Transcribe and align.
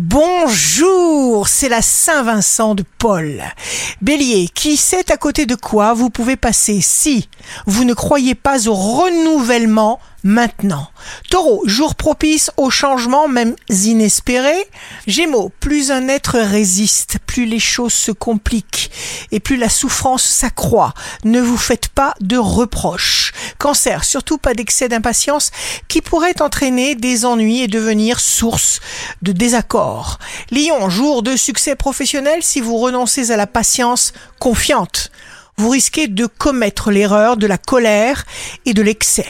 Bonjour, 0.00 1.48
c'est 1.48 1.68
la 1.68 1.82
Saint-Vincent 1.82 2.76
de 2.76 2.84
Paul. 2.98 3.42
Bélier, 4.00 4.48
qui 4.54 4.76
sait 4.76 5.10
à 5.10 5.16
côté 5.16 5.44
de 5.44 5.56
quoi 5.56 5.92
vous 5.92 6.08
pouvez 6.08 6.36
passer 6.36 6.80
si 6.80 7.28
vous 7.66 7.82
ne 7.82 7.94
croyez 7.94 8.36
pas 8.36 8.68
au 8.68 8.74
renouvellement 8.74 9.98
maintenant? 10.22 10.86
Taureau, 11.30 11.64
jour 11.66 11.96
propice 11.96 12.52
au 12.56 12.70
changement 12.70 13.26
même 13.26 13.56
inespérés. 13.70 14.68
Gémeaux, 15.08 15.50
plus 15.58 15.90
un 15.90 16.06
être 16.06 16.38
résiste, 16.38 17.18
plus 17.26 17.46
les 17.46 17.58
choses 17.58 17.92
se 17.92 18.12
compliquent 18.12 18.92
et 19.32 19.40
plus 19.40 19.56
la 19.56 19.68
souffrance 19.68 20.22
s'accroît. 20.22 20.94
Ne 21.24 21.40
vous 21.40 21.56
faites 21.56 21.88
pas 21.88 22.14
de 22.20 22.36
reproches. 22.36 23.27
Cancer, 23.58 24.04
surtout 24.04 24.38
pas 24.38 24.54
d'excès 24.54 24.88
d'impatience 24.88 25.50
qui 25.88 26.00
pourrait 26.00 26.40
entraîner 26.40 26.94
des 26.94 27.24
ennuis 27.24 27.62
et 27.62 27.68
devenir 27.68 28.20
source 28.20 28.80
de 29.22 29.32
désaccords. 29.32 30.18
Lion, 30.52 30.88
jour 30.88 31.22
de 31.22 31.36
succès 31.36 31.74
professionnel 31.74 32.42
si 32.42 32.60
vous 32.60 32.76
renoncez 32.76 33.30
à 33.30 33.36
la 33.36 33.46
patience 33.46 34.12
confiante. 34.38 35.10
Vous 35.56 35.70
risquez 35.70 36.06
de 36.06 36.26
commettre 36.26 36.92
l'erreur 36.92 37.36
de 37.36 37.48
la 37.48 37.58
colère 37.58 38.24
et 38.64 38.74
de 38.74 38.82
l'excès. 38.82 39.26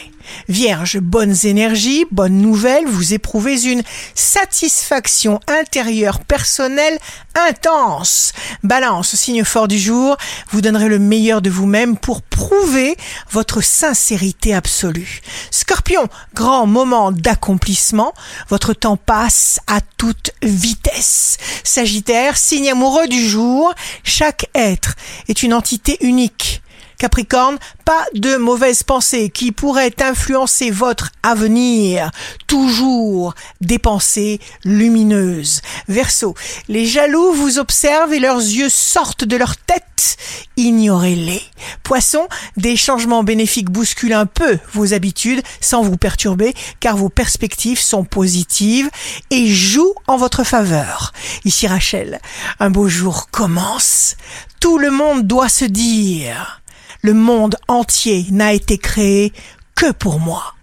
Vierge, 0.48 0.98
bonnes 0.98 1.36
énergies, 1.44 2.06
bonnes 2.10 2.40
nouvelles, 2.40 2.86
vous 2.86 3.14
éprouvez 3.14 3.64
une 3.64 3.82
satisfaction 4.14 5.40
intérieure 5.46 6.20
personnelle 6.20 6.98
intense. 7.34 8.32
Balance, 8.62 9.14
signe 9.14 9.44
fort 9.44 9.68
du 9.68 9.78
jour, 9.78 10.16
vous 10.50 10.60
donnerez 10.60 10.88
le 10.88 10.98
meilleur 10.98 11.42
de 11.42 11.50
vous-même 11.50 11.96
pour 11.96 12.22
prouver 12.22 12.96
votre 13.30 13.62
sincérité 13.62 14.54
absolue. 14.54 15.20
Scorpion, 15.50 16.08
grand 16.34 16.66
moment 16.66 17.12
d'accomplissement, 17.12 18.12
votre 18.48 18.72
temps 18.72 18.96
passe 18.96 19.60
à 19.66 19.80
toute 19.80 20.32
vitesse. 20.42 21.36
Sagittaire, 21.64 22.36
signe 22.36 22.70
amoureux 22.70 23.08
du 23.08 23.26
jour, 23.26 23.72
chaque 24.04 24.48
être 24.54 24.94
est 25.28 25.42
une 25.42 25.54
entité 25.54 25.98
unique 26.00 26.57
Capricorne, 26.98 27.58
pas 27.84 28.04
de 28.14 28.36
mauvaises 28.36 28.82
pensées 28.82 29.30
qui 29.30 29.52
pourraient 29.52 30.02
influencer 30.02 30.72
votre 30.72 31.10
avenir. 31.22 32.10
Toujours 32.48 33.34
des 33.60 33.78
pensées 33.78 34.40
lumineuses. 34.64 35.62
Verseau, 35.86 36.34
les 36.68 36.86
jaloux 36.86 37.32
vous 37.32 37.60
observent 37.60 38.12
et 38.12 38.18
leurs 38.18 38.40
yeux 38.40 38.68
sortent 38.68 39.24
de 39.24 39.36
leur 39.36 39.56
tête. 39.56 40.16
Ignorez-les. 40.56 41.42
Poisson, 41.84 42.26
des 42.56 42.76
changements 42.76 43.22
bénéfiques 43.22 43.70
bousculent 43.70 44.12
un 44.12 44.26
peu 44.26 44.58
vos 44.72 44.92
habitudes 44.92 45.42
sans 45.60 45.82
vous 45.82 45.96
perturber 45.96 46.52
car 46.80 46.96
vos 46.96 47.08
perspectives 47.08 47.80
sont 47.80 48.04
positives 48.04 48.90
et 49.30 49.46
jouent 49.46 49.94
en 50.08 50.16
votre 50.16 50.42
faveur. 50.42 51.12
Ici 51.44 51.68
Rachel, 51.68 52.20
un 52.58 52.70
beau 52.70 52.88
jour 52.88 53.30
commence. 53.30 54.16
Tout 54.60 54.78
le 54.78 54.90
monde 54.90 55.26
doit 55.28 55.48
se 55.48 55.64
dire 55.64 56.60
le 57.08 57.14
monde 57.14 57.56
entier 57.68 58.26
n'a 58.30 58.52
été 58.52 58.76
créé 58.76 59.32
que 59.74 59.92
pour 59.92 60.20
moi. 60.20 60.57